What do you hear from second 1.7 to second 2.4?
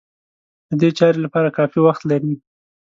وخت لري.